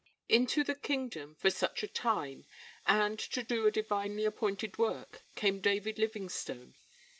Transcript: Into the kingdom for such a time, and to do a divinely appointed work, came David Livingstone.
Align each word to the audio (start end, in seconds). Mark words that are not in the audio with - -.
Into 0.27 0.63
the 0.63 0.73
kingdom 0.73 1.35
for 1.35 1.51
such 1.51 1.83
a 1.83 1.87
time, 1.87 2.47
and 2.87 3.19
to 3.19 3.43
do 3.43 3.67
a 3.67 3.71
divinely 3.71 4.25
appointed 4.25 4.79
work, 4.79 5.21
came 5.35 5.61
David 5.61 5.99
Livingstone. 5.99 6.73